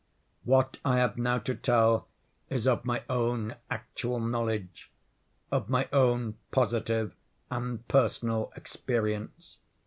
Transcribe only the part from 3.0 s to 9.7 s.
own actual knowledge—of my own positive and personal experience.